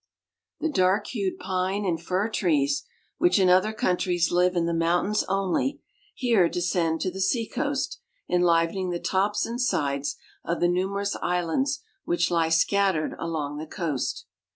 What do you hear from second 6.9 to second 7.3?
to the